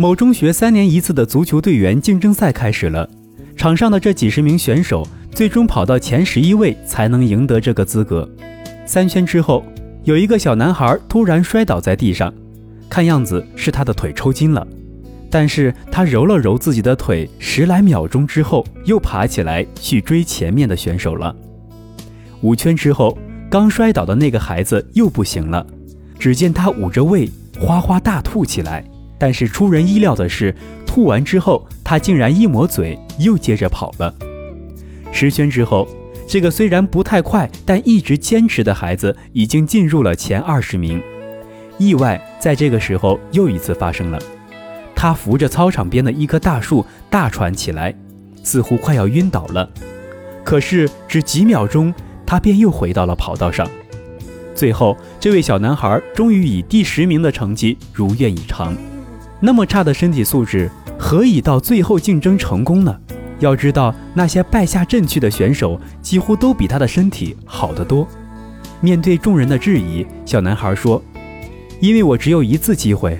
[0.00, 3.06] 某中学三年一次的足球队员竞争赛开始了，
[3.54, 8.26] 场上的这几十名选手最终跑到前十一位才能赢得这个资格。
[8.86, 9.62] 三圈之后，
[10.04, 12.32] 有一个小男孩突然摔倒在地上，
[12.88, 14.66] 看样子是他的腿抽筋了。
[15.28, 21.36] 但是他揉了揉自己的腿，十来秒钟之后又爬起来去追前面的选手了。
[22.40, 23.18] 五圈之后，
[23.50, 25.66] 刚摔倒的那个孩子又不行了，
[26.18, 28.82] 只见他捂着胃哗哗大吐起来。
[29.20, 30.54] 但是出人意料的是，
[30.86, 34.12] 吐完之后他竟然一抹嘴又接着跑了。
[35.12, 35.86] 十圈之后，
[36.26, 41.02] 这个虽然不太快，但一直坚持的孩子已经进入了前二十名。
[41.76, 44.18] 意外在这个时候又一次发生了。
[44.94, 47.94] 他扶着操场边的一棵大树大喘起来，
[48.42, 49.68] 似乎快要晕倒了。
[50.44, 51.92] 可是只几秒钟，
[52.24, 53.68] 他便又回到了跑道上。
[54.54, 58.74] 最后，这位小男孩终于以第十名的成绩如愿以偿。
[59.40, 62.96] 那么差的身体素质，何以到最后竞争成功呢？
[63.38, 68.06] 要知道，那些败下阵去的选手几乎都比他的身体好得多。
[68.82, 71.02] 面对众人的质疑，小男孩说
[71.80, 73.18] ：“因为我只有一次机会。”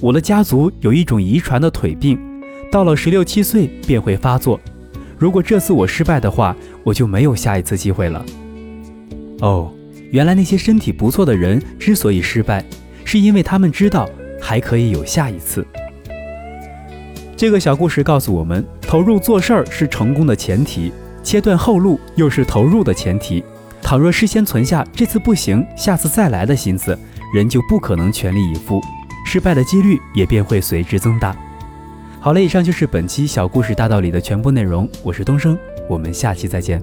[0.00, 2.18] 我的家族有一种遗传的腿病，
[2.72, 4.58] 到了十六七岁便会发作。
[5.18, 8.24] 如果这次我失败的话，我就没有下一次机会了。
[9.40, 9.70] 哦，
[10.10, 12.64] 原来那些身体不错的人之所以失败，
[13.04, 14.08] 是因为他们知道
[14.40, 15.66] 还可以有下一次。
[17.36, 23.42] 这个小故事告诉我们，投入做事儿是成功的前提，切断后路又是投入的前提。
[23.82, 26.96] 倘若事先存下这次不行，下次再来的心思，
[27.34, 28.80] 人就不可能全力以赴。
[29.24, 31.34] 失败的几率也便会随之增大。
[32.20, 34.86] 好了，以上就是本期小故事大道理的全部内容。
[35.02, 36.82] 我是东升，我们下期再见。